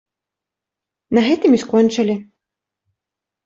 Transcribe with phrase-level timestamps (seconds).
[1.19, 2.15] На гэтым і скончылі.